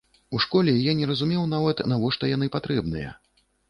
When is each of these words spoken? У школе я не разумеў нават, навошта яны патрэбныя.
У 0.35 0.39
школе 0.45 0.73
я 0.85 0.95
не 1.03 1.11
разумеў 1.13 1.45
нават, 1.53 1.85
навошта 1.95 2.35
яны 2.35 2.53
патрэбныя. 2.61 3.19